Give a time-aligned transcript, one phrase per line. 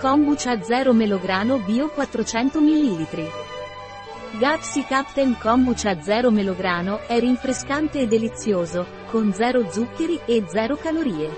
[0.00, 3.06] Kombucha 0 melograno bio 400 ml.
[4.38, 11.28] Gazzi Captain Kombucha 0 melograno è rinfrescante e delizioso, con 0 zuccheri e 0 calorie.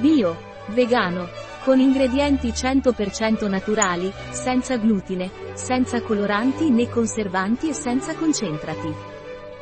[0.00, 0.36] Bio,
[0.70, 1.28] vegano,
[1.62, 8.92] con ingredienti 100% naturali, senza glutine, senza coloranti né conservanti e senza concentrati.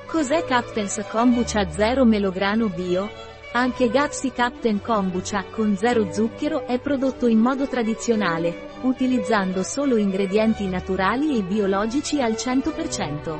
[0.06, 3.06] Cos'è Captain's Kombucha 0 melograno bio?
[3.56, 10.66] Anche Gazzi Captain Kombucha con 0 zucchero è prodotto in modo tradizionale, utilizzando solo ingredienti
[10.66, 13.38] naturali e biologici al 100%.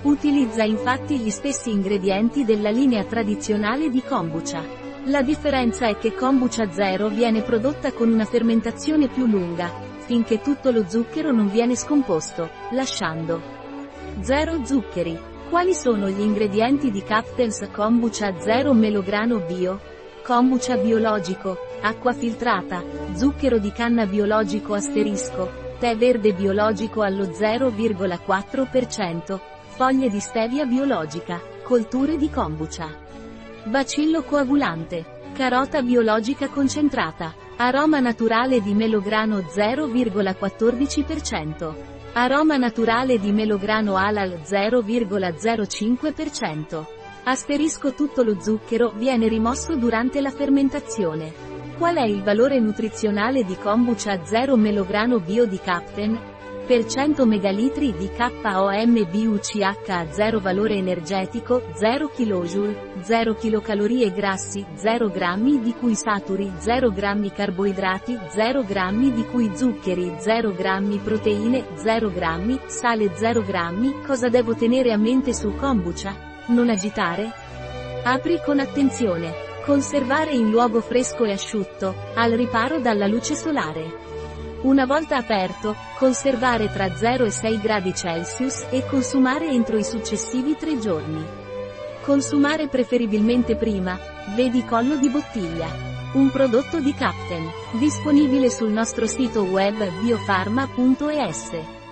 [0.00, 4.64] Utilizza infatti gli stessi ingredienti della linea tradizionale di kombucha.
[5.04, 9.70] La differenza è che kombucha zero viene prodotta con una fermentazione più lunga,
[10.06, 13.42] finché tutto lo zucchero non viene scomposto, lasciando
[14.20, 15.32] 0 zuccheri.
[15.54, 19.78] Quali sono gli ingredienti di Captain's Kombucha 0 melograno bio?
[20.24, 22.82] Kombucha biologico, acqua filtrata,
[23.14, 29.38] zucchero di canna biologico asterisco, tè verde biologico allo 0,4%,
[29.76, 32.88] foglie di stevia biologica, colture di kombucha.
[33.62, 35.28] Bacillo coagulante.
[35.34, 37.32] Carota biologica concentrata.
[37.58, 41.74] Aroma naturale di melograno 0,14%.
[42.16, 46.84] Aroma naturale di melograno alal 0,05%.
[47.24, 51.32] Asterisco tutto lo zucchero viene rimosso durante la fermentazione.
[51.76, 56.33] Qual è il valore nutrizionale di kombucha 0 melograno bio di Captain?
[56.66, 65.60] Per 100 ml di KOMBUCH 0 valore energetico, 0 kJ, 0 kcal grassi, 0 g
[65.60, 72.08] di cui saturi, 0 g carboidrati, 0 g di cui zuccheri, 0 g proteine, 0
[72.08, 76.16] g, sale 0 g, cosa devo tenere a mente sul kombucha?
[76.46, 77.30] Non agitare?
[78.04, 79.52] Apri con attenzione.
[79.66, 84.13] Conservare in luogo fresco e asciutto, al riparo dalla luce solare.
[84.64, 90.56] Una volta aperto, conservare tra 0 e 6 gradi Celsius e consumare entro i successivi
[90.56, 91.22] 3 giorni.
[92.00, 93.98] Consumare preferibilmente prima,
[94.34, 95.68] vedi collo di bottiglia.
[96.14, 101.83] Un prodotto di Captain, disponibile sul nostro sito web biofarma.es.